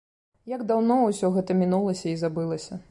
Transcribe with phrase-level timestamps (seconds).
[0.53, 2.73] Як даўно ўсё гэта мінулася і забылася!